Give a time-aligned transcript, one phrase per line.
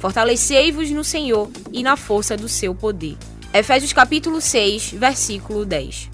[0.00, 3.18] Fortalecei-vos no Senhor e na força do seu poder.
[3.52, 6.08] Efésios capítulo 6, versículo 10.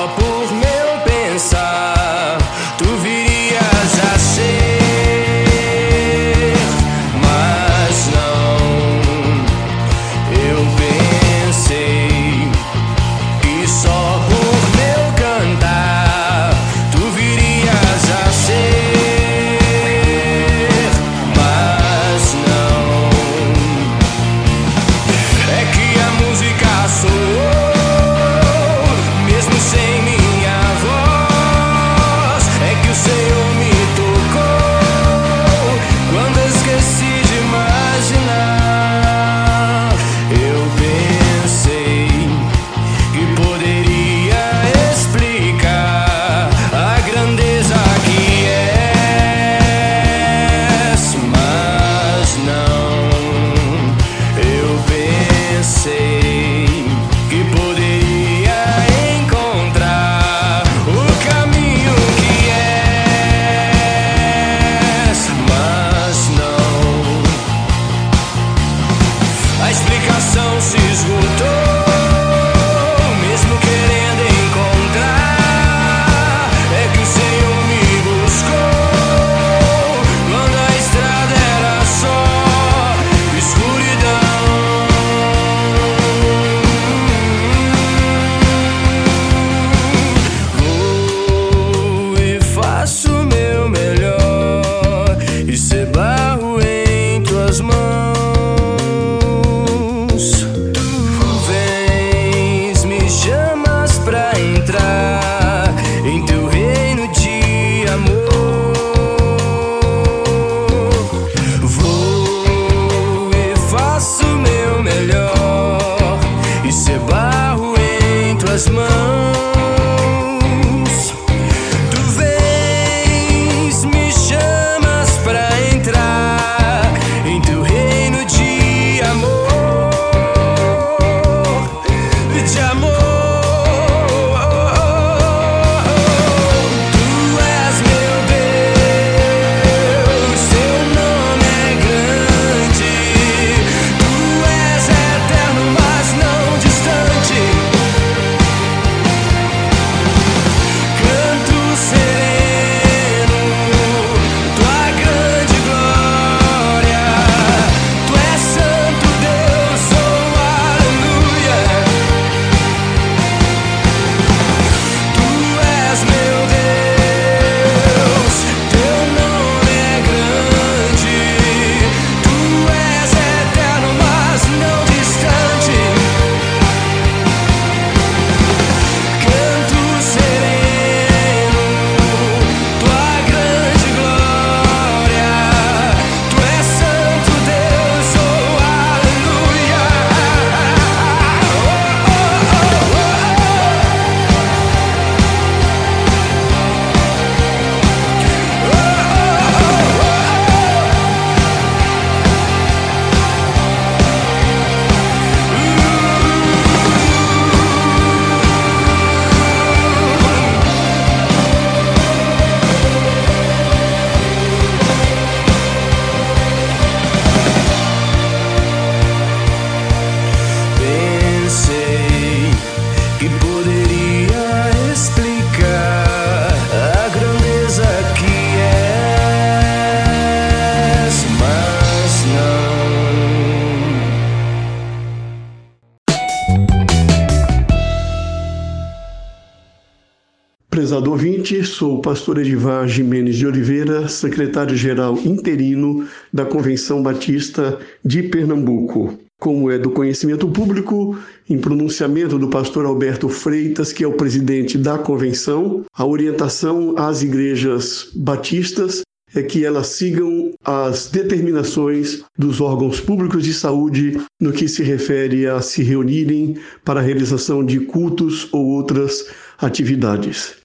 [241.49, 249.17] ouvinte, sou o pastor Edivar Jimenez de Oliveira, secretário-geral interino da Convenção Batista de Pernambuco.
[249.39, 251.17] Como é do conhecimento público,
[251.49, 257.23] em pronunciamento do pastor Alberto Freitas, que é o presidente da convenção, a orientação às
[257.23, 259.01] igrejas batistas
[259.33, 265.47] é que elas sigam as determinações dos órgãos públicos de saúde no que se refere
[265.47, 269.25] a se reunirem para a realização de cultos ou outras
[269.57, 270.58] atividades.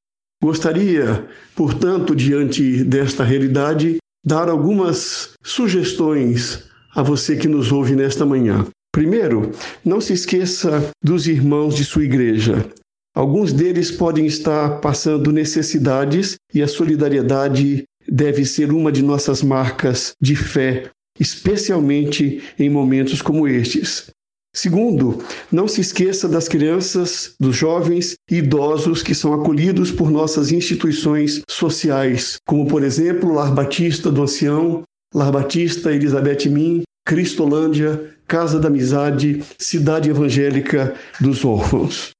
[0.44, 1.26] Gostaria,
[1.56, 6.64] portanto, diante desta realidade, dar algumas sugestões
[6.94, 8.67] a você que nos ouve nesta manhã.
[8.93, 9.52] Primeiro,
[9.82, 12.69] não se esqueça dos irmãos de sua igreja.
[13.17, 20.12] Alguns deles podem estar passando necessidades e a solidariedade deve ser uma de nossas marcas
[20.20, 24.11] de fé, especialmente em momentos como estes.
[24.56, 25.18] Segundo,
[25.50, 31.42] não se esqueça das crianças, dos jovens e idosos que são acolhidos por nossas instituições
[31.50, 38.68] sociais, como, por exemplo, Lar Batista do Ancião, Lar Batista Elizabeth Min, Cristolândia, Casa da
[38.68, 42.10] Amizade, Cidade Evangélica dos Órfãos.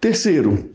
[0.00, 0.70] Terceiro,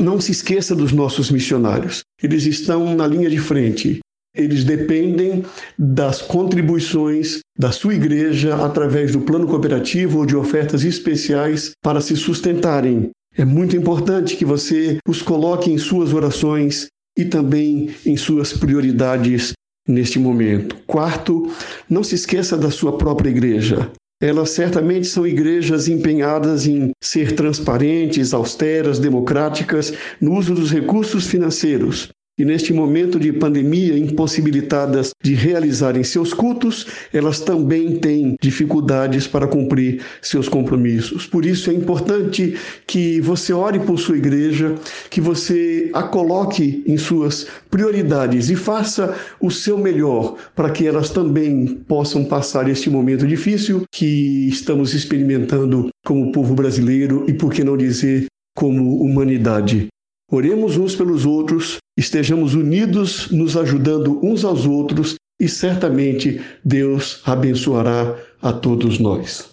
[0.00, 2.02] não se esqueça dos nossos missionários.
[2.22, 3.98] Eles estão na linha de frente.
[4.34, 5.44] Eles dependem
[5.78, 12.16] das contribuições da sua igreja através do plano cooperativo ou de ofertas especiais para se
[12.16, 13.10] sustentarem.
[13.36, 19.52] É muito importante que você os coloque em suas orações e também em suas prioridades
[19.88, 20.76] neste momento.
[20.86, 21.50] Quarto,
[21.88, 23.90] não se esqueça da sua própria igreja.
[24.20, 32.08] Elas certamente são igrejas empenhadas em ser transparentes, austeras, democráticas no uso dos recursos financeiros.
[32.36, 39.46] E neste momento de pandemia, impossibilitadas de realizarem seus cultos, elas também têm dificuldades para
[39.46, 41.28] cumprir seus compromissos.
[41.28, 42.56] Por isso é importante
[42.88, 44.74] que você ore por sua igreja,
[45.08, 51.10] que você a coloque em suas prioridades e faça o seu melhor para que elas
[51.10, 57.62] também possam passar este momento difícil que estamos experimentando como povo brasileiro e, por que
[57.62, 58.26] não dizer,
[58.56, 59.86] como humanidade.
[60.32, 68.16] Oremos uns pelos outros, estejamos unidos, nos ajudando uns aos outros e certamente Deus abençoará
[68.40, 69.50] a todos nós.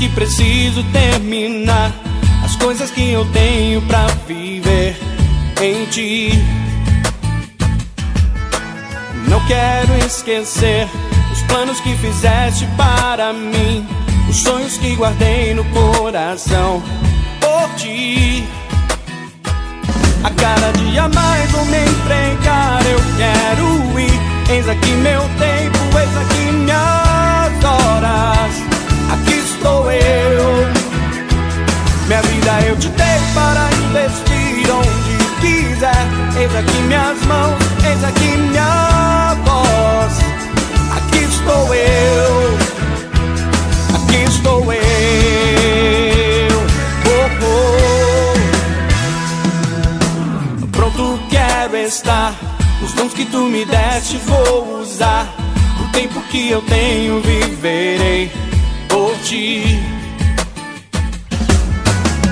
[0.00, 1.92] Que preciso terminar.
[2.42, 4.98] As coisas que eu tenho pra viver
[5.60, 6.30] em ti.
[9.28, 10.88] Não quero esquecer
[11.30, 13.86] os planos que fizeste para mim,
[14.28, 16.82] os sonhos que guardei no coração
[17.38, 18.42] por ti.
[20.24, 24.20] A cada dia mais vou me entregar, eu quero ir.
[24.50, 25.89] Eis aqui meu tempo,
[53.60, 55.26] me deste vou usar.
[55.80, 58.30] O tempo que eu tenho viverei
[58.88, 59.78] por ti.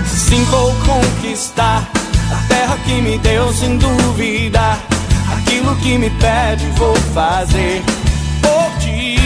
[0.06, 1.86] Sim, vou conquistar
[2.32, 4.78] a terra que me deu sem dúvida.
[5.36, 7.82] Aquilo que me pede vou fazer
[8.40, 9.16] por ti.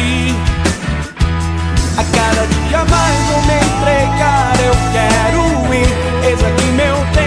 [1.96, 6.26] A cada dia mais vou me entregar, eu quero ir.
[6.26, 7.21] Eis aqui meu tempo,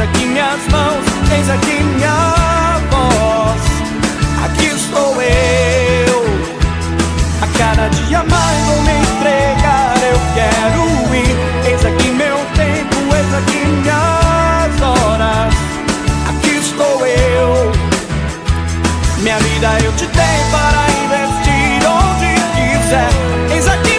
[0.00, 3.60] Eis aqui minhas mãos, eis aqui minha voz.
[4.46, 6.24] aqui estou eu.
[7.42, 11.68] A cada dia mais vou me entregar, eu quero ir.
[11.70, 15.54] Eis aqui meu tempo, eis aqui minhas horas.
[16.30, 17.70] Aqui estou eu.
[19.18, 23.10] Minha vida eu te dei para investir onde quiser.
[23.54, 23.89] Eis aqui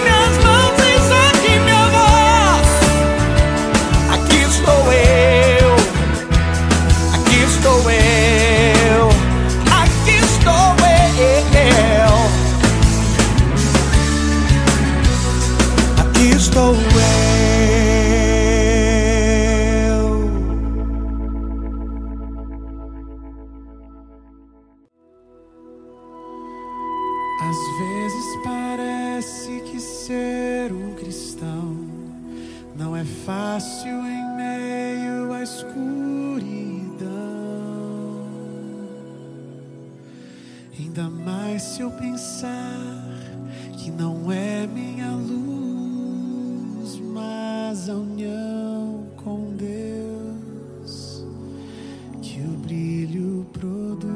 [52.57, 54.11] brilho produz.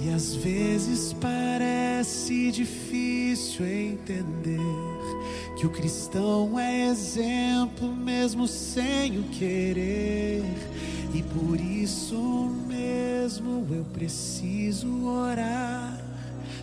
[0.00, 4.58] E às vezes parece difícil entender
[5.56, 10.42] que o cristão é exemplo mesmo sem o querer.
[11.14, 15.91] E por isso mesmo eu preciso orar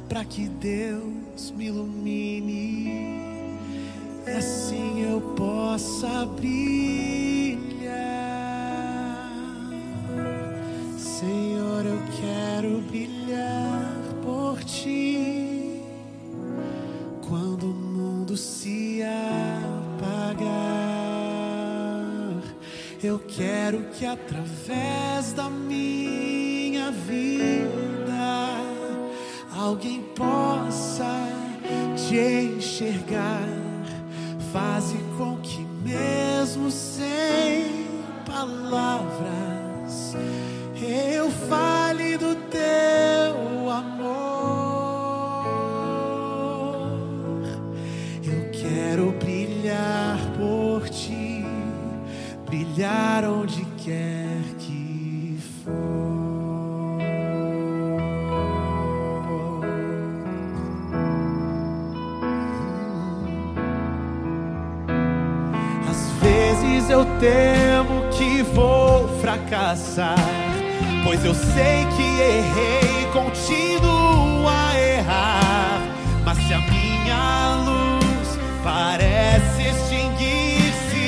[0.10, 3.20] para que Deus me ilumine
[4.26, 7.60] e assim eu possa brilhar.
[10.98, 15.84] Senhor, eu quero brilhar por ti
[17.28, 20.50] quando o mundo se apagar.
[23.04, 27.49] Eu quero que através da minha vida
[29.70, 31.30] alguém possa
[31.96, 33.48] te enxergar.
[34.52, 37.86] Faze com que, mesmo sem
[38.26, 40.16] palavras,
[40.82, 41.69] eu fale
[67.20, 70.16] temo que vou fracassar,
[71.04, 75.82] pois eu sei que errei, continuo a errar.
[76.24, 81.08] Mas se a minha luz parece extinguir-se,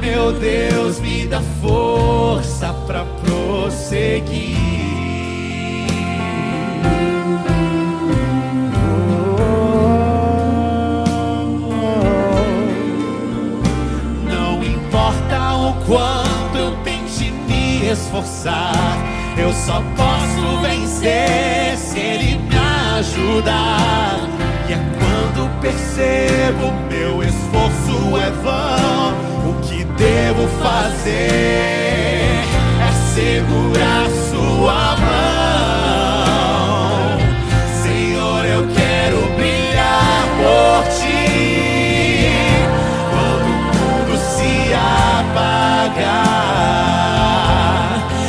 [0.00, 4.53] meu Deus me dá força para prosseguir.
[31.04, 32.40] Fazer
[32.80, 36.24] é segurar Sua mão.
[37.82, 42.48] Senhor, eu quero brilhar por Ti
[43.10, 46.04] quando o mundo se apagar.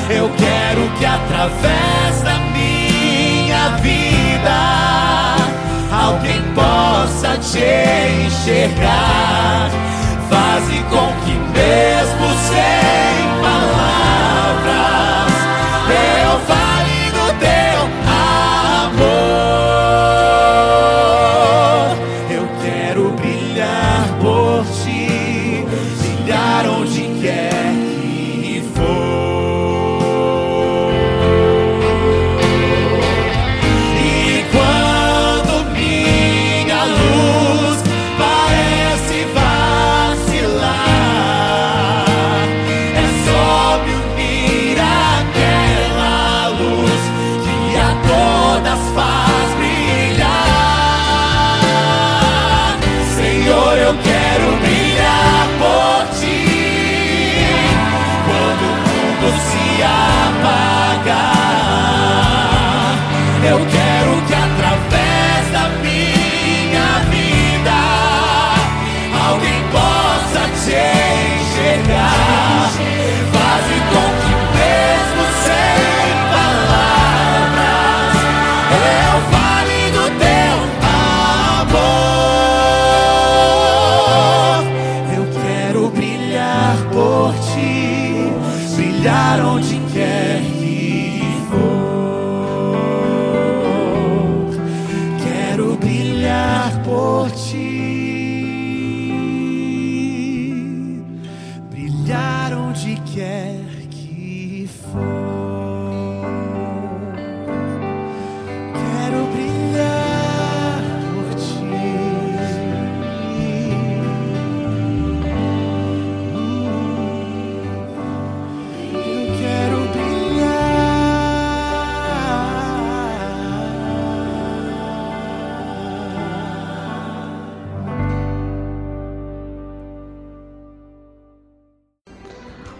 [0.09, 4.57] Eu quero que através da minha vida
[5.91, 9.69] alguém possa te enxergar.
[10.29, 11.84] Faze com que mesmo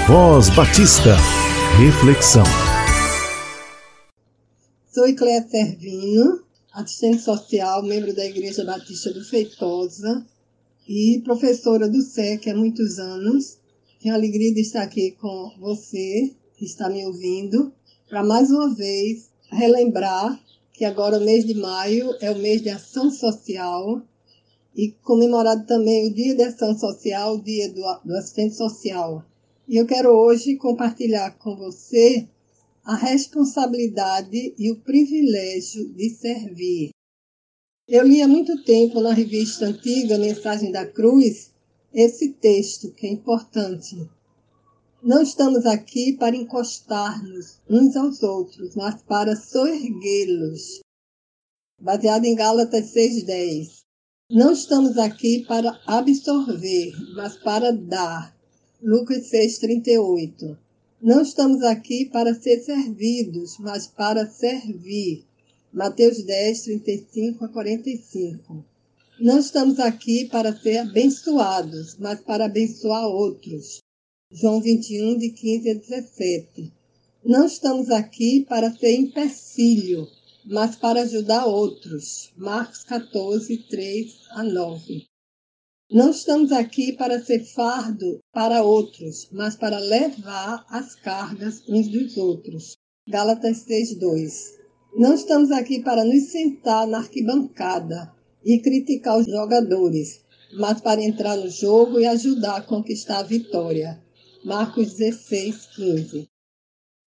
[0.07, 1.17] Voz Batista.
[1.79, 2.45] Reflexão.
[4.93, 6.43] Sou Cléia Servino,
[6.75, 10.23] assistente social, membro da Igreja Batista do Feitosa
[10.95, 13.57] e professora do SEC há muitos anos.
[13.99, 17.73] Tenho a alegria de estar aqui com você, que está me ouvindo,
[18.07, 20.39] para mais uma vez relembrar
[20.71, 24.03] que agora o mês de maio é o mês de ação social
[24.77, 29.25] e comemorado também o Dia de Ação Social, o Dia do, do Assistente Social.
[29.67, 32.29] E eu quero hoje compartilhar com você
[32.85, 36.91] a responsabilidade e o privilégio de servir.
[37.95, 41.53] Eu li há muito tempo na revista antiga Mensagem da Cruz
[41.93, 44.09] esse texto que é importante.
[45.03, 50.81] Não estamos aqui para encostar-nos uns aos outros, mas para soerguê-los.
[51.79, 53.83] Baseado em Gálatas 6,10.
[54.31, 58.35] Não estamos aqui para absorver, mas para dar.
[58.83, 60.57] Lucas 6,38.
[61.03, 65.27] Não estamos aqui para ser servidos, mas para servir.
[65.73, 68.63] Mateus 10, 35 a 45.
[69.19, 73.79] Não estamos aqui para ser abençoados, mas para abençoar outros.
[74.31, 76.71] João 21, de 15 a 17.
[77.25, 80.07] Não estamos aqui para ser empecilho,
[80.45, 82.31] mas para ajudar outros.
[82.37, 85.07] Marcos 14, 3 a 9.
[85.91, 92.19] Não estamos aqui para ser fardo para outros, mas para levar as cargas uns dos
[92.19, 92.77] outros.
[93.09, 94.62] Gálatas 6:2.
[94.95, 98.13] Não estamos aqui para nos sentar na arquibancada
[98.45, 100.21] e criticar os jogadores,
[100.53, 103.99] mas para entrar no jogo e ajudar a conquistar a vitória.
[104.45, 106.29] Marcos 16:15.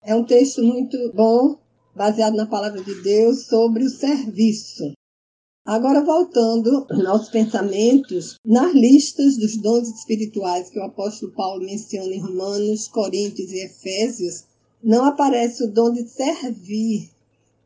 [0.01, 1.57] É um texto muito bom,
[1.93, 4.93] baseado na palavra de Deus sobre o serviço.
[5.65, 12.19] Agora, voltando aos pensamentos, nas listas dos dons espirituais que o apóstolo Paulo menciona em
[12.21, 14.45] Romanos, Coríntios e Efésios,
[14.81, 17.12] não aparece o dom de servir,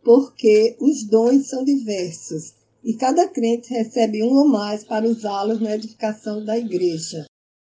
[0.07, 5.75] porque os dons são diversos e cada crente recebe um ou mais para usá-los na
[5.75, 7.25] edificação da igreja.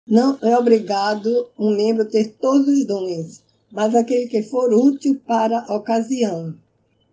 [0.08, 5.60] Não é obrigado um membro ter todos os dons, mas aquele que for útil para
[5.68, 6.54] a ocasião.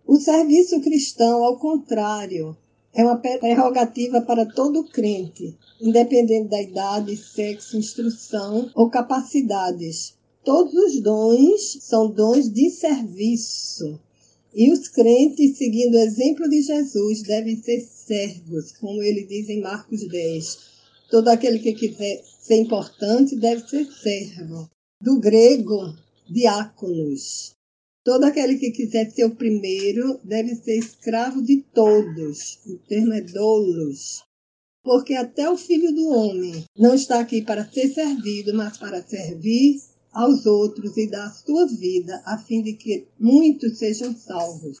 [0.06, 2.56] O serviço cristão, ao contrário,
[2.94, 10.14] é uma prerrogativa para todo crente, independente da idade, sexo, instrução ou capacidades.
[10.42, 14.00] Todos os dons são dons de serviço.
[14.52, 19.60] E os crentes, seguindo o exemplo de Jesus, devem ser servos, como ele diz em
[19.60, 20.58] Marcos 10.
[21.08, 24.68] Todo aquele que quiser ser importante deve ser servo.
[25.00, 25.94] Do grego,
[26.28, 27.52] diáconos.
[28.04, 32.58] Todo aquele que quiser ser o primeiro deve ser escravo de todos.
[32.66, 34.22] O termo é doulos.
[34.82, 39.80] Porque até o filho do homem não está aqui para ser servido, mas para servir
[40.12, 44.78] aos outros e dar a sua vida, a fim de que muitos sejam salvos.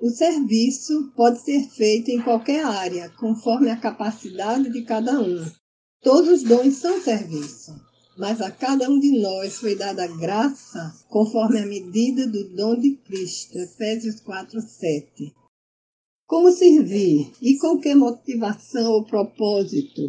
[0.00, 5.44] O serviço pode ser feito em qualquer área, conforme a capacidade de cada um.
[6.00, 7.74] Todos os dons são serviço,
[8.16, 12.94] mas a cada um de nós foi dada graça conforme a medida do dom de
[12.96, 13.58] Cristo.
[13.58, 15.34] Efésios 4, 7.
[16.26, 20.02] Como servir e com que motivação ou propósito?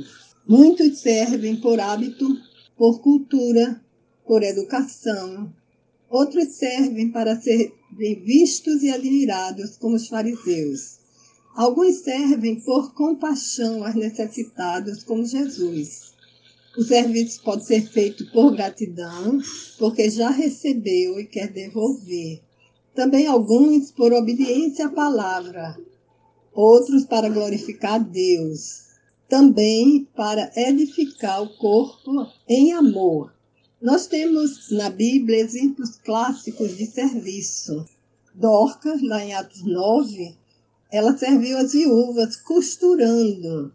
[0.47, 2.27] Muitos servem por hábito,
[2.77, 3.83] por cultura,
[4.29, 5.51] por educação.
[6.07, 7.73] Outros servem para serem
[8.23, 10.99] vistos e admirados, como os fariseus.
[11.55, 16.13] Alguns servem por compaixão aos necessitados, como Jesus.
[16.77, 19.39] O serviço pode ser feito por gratidão,
[19.79, 22.39] porque já recebeu e quer devolver.
[22.93, 25.75] Também alguns por obediência à palavra,
[26.53, 28.83] outros para glorificar Deus,
[29.27, 32.11] também para edificar o corpo
[32.47, 33.38] em amor.
[33.81, 37.85] Nós temos na Bíblia exemplos clássicos de serviço.
[38.35, 40.35] Dorcas, lá em Atos 9,
[40.91, 43.73] ela serviu as viúvas costurando.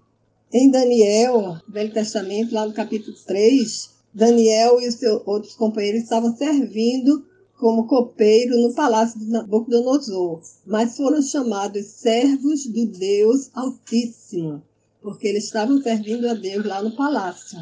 [0.53, 6.37] Em Daniel, Velho Testamento, lá no capítulo 3, Daniel e os seus outros companheiros estavam
[6.37, 7.25] servindo
[7.59, 14.63] como copeiro no palácio de Nabucodonosor, mas foram chamados servos do Deus Altíssimo,
[15.01, 17.59] porque eles estavam servindo a Deus lá no palácio.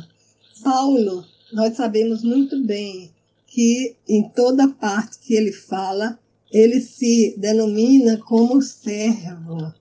[0.64, 3.10] Paulo, nós sabemos muito bem
[3.46, 6.18] que em toda parte que ele fala,
[6.50, 9.72] ele se denomina como servo.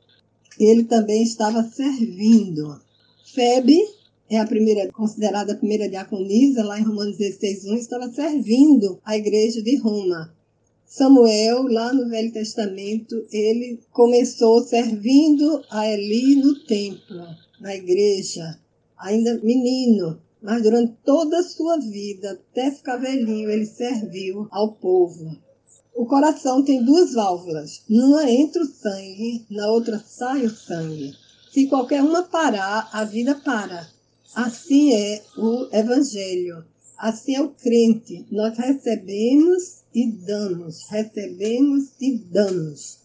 [0.60, 2.80] Ele também estava servindo.
[3.34, 3.78] Febe
[4.30, 9.18] é a primeira, considerada a primeira diaconisa, lá em Romanos 16, 1, estava servindo a
[9.18, 10.34] igreja de Roma.
[10.86, 17.26] Samuel, lá no Velho Testamento, ele começou servindo a Eli no templo,
[17.60, 18.58] na igreja,
[18.98, 25.38] ainda menino, mas durante toda a sua vida, até ficar velhinho, ele serviu ao povo.
[25.94, 31.14] O coração tem duas válvulas, numa entra o sangue, na outra sai o sangue.
[31.52, 33.88] Se qualquer uma parar, a vida para.
[34.34, 36.64] Assim é o Evangelho,
[36.98, 38.26] assim é o crente.
[38.32, 43.00] Nós recebemos e damos, recebemos e damos.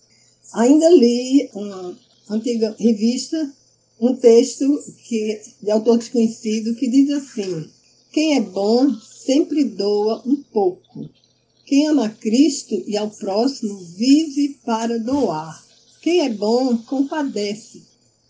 [0.55, 1.99] Ainda li uma
[2.31, 3.53] antiga revista,
[4.01, 4.67] um texto
[5.09, 7.69] que, de autor desconhecido que diz assim:
[8.13, 11.09] Quem é bom sempre doa um pouco.
[11.65, 15.65] Quem ama Cristo e ao próximo vive para doar.
[16.01, 17.83] Quem é bom compadece.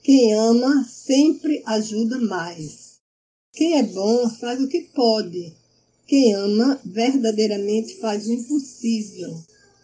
[0.03, 2.95] Quem ama sempre ajuda mais.
[3.53, 5.53] Quem é bom faz o que pode.
[6.07, 9.37] Quem ama verdadeiramente faz o impossível.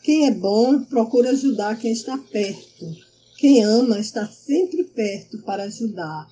[0.03, 3.12] Quem é bom procura ajudar quem está perto.
[3.43, 6.29] Quem ama está sempre perto para ajudar.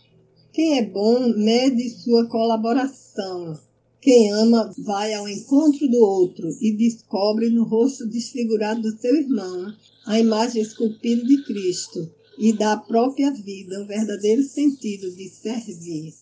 [0.52, 3.58] Quem é bom mede sua colaboração.
[4.00, 9.74] Quem ama vai ao encontro do outro e descobre no rosto desfigurado do seu irmão
[10.06, 16.14] a imagem esculpida de Cristo e dá à própria vida o verdadeiro sentido de servir.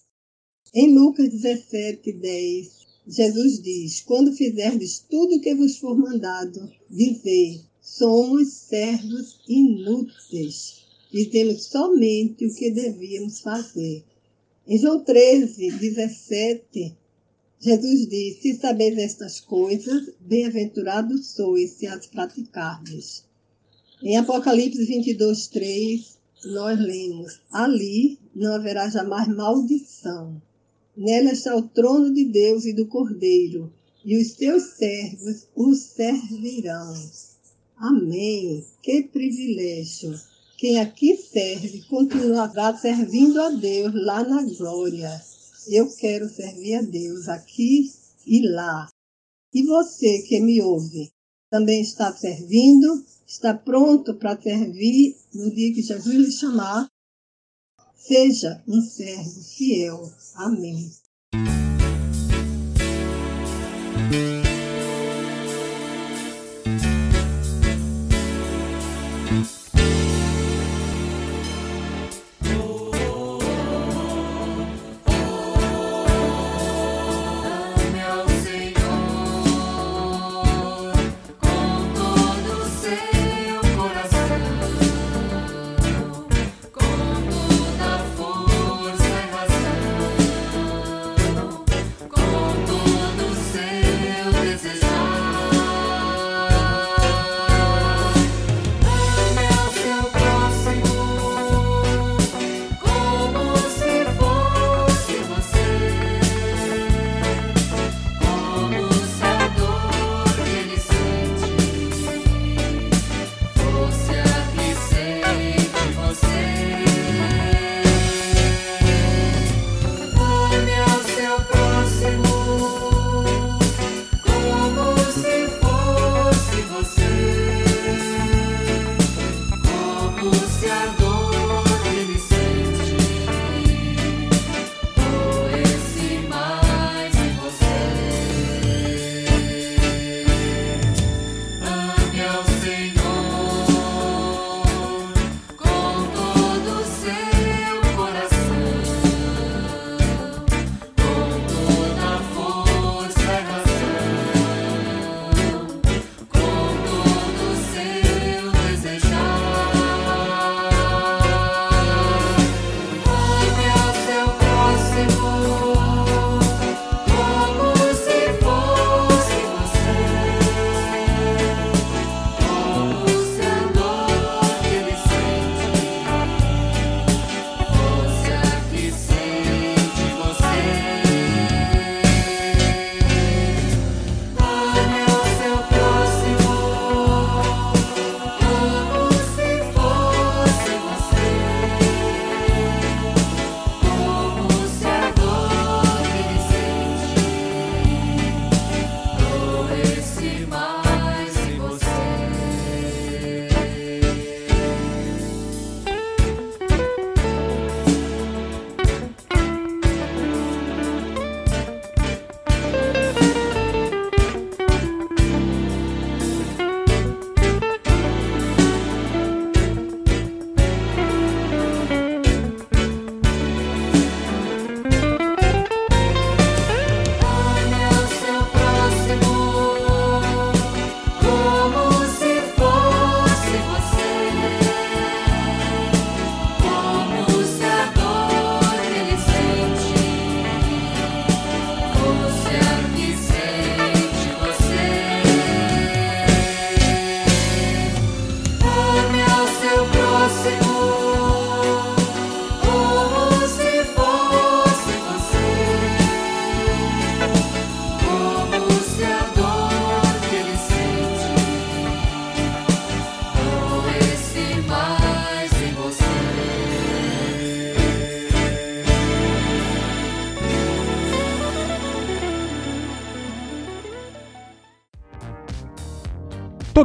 [0.75, 2.69] Em Lucas 17, 10,
[3.07, 10.85] Jesus diz: Quando fizerdes tudo o que vos for mandado, dizei: somos servos inúteis.
[11.11, 14.05] Fizemos somente o que devíamos fazer.
[14.67, 16.97] Em João 13, 17,
[17.61, 23.25] Jesus diz: Se sabeis estas coisas, bem-aventurados sois se as praticardes.
[24.03, 30.41] Em Apocalipse 22, 3, nós lemos: Ali não haverá jamais maldição
[30.99, 33.73] Nela está o trono de Deus e do Cordeiro,
[34.05, 36.93] e os seus servos o servirão.
[37.79, 38.67] Amém.
[38.83, 40.19] Que privilégio.
[40.57, 45.23] Quem aqui serve continuará servindo a Deus lá na glória.
[45.69, 47.93] Eu quero servir a Deus aqui
[48.27, 48.89] e lá.
[49.55, 51.11] E você que me ouve,
[51.51, 53.05] também está servindo?
[53.27, 56.89] Está pronto para servir no dia que Jesus lhe chamar?
[57.95, 60.13] Seja um servo fiel.
[60.35, 60.91] Amém.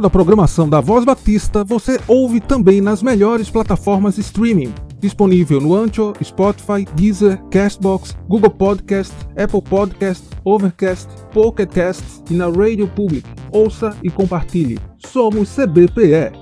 [0.04, 4.70] Toda a programação da Voz Batista você ouve também nas melhores plataformas de streaming.
[5.00, 12.50] Disponível no Ancho, Spotify, Deezer, Castbox, Google Podcast, Apple Podcast, Overcast, Pocket Cast e na
[12.50, 13.26] Radio Public.
[13.50, 14.78] Ouça e compartilhe.
[15.06, 16.38] Somos CBPE.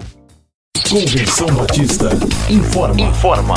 [0.90, 2.10] Convenção Batista
[2.50, 3.00] informa.
[3.00, 3.54] Informa.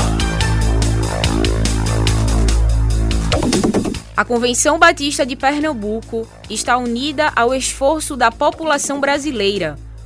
[4.16, 9.84] A Convenção Batista de Pernambuco está unida ao esforço da população brasileira.